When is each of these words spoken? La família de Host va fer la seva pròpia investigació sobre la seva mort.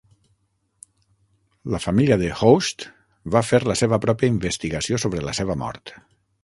La 1.75 1.81
família 1.83 2.17
de 2.23 2.31
Host 2.39 2.87
va 3.37 3.45
fer 3.51 3.63
la 3.73 3.79
seva 3.83 4.01
pròpia 4.09 4.35
investigació 4.39 5.03
sobre 5.07 5.25
la 5.29 5.41
seva 5.43 5.63
mort. 5.67 5.97